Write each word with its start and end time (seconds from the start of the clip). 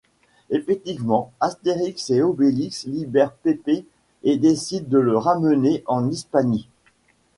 Effectivement, 0.49 1.31
Astérix 1.39 2.09
et 2.09 2.23
Obélix 2.23 2.85
libèrent 2.87 3.33
Pépé 3.33 3.85
et 4.23 4.37
décident 4.37 4.89
de 4.89 4.97
le 4.97 5.15
ramener 5.15 5.83
en 5.85 6.09
Hispanie. 6.09 6.67